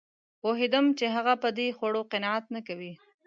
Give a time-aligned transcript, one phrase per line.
[0.41, 2.93] پوهېدم چې هغه په دې خوړو قناعت نه کوي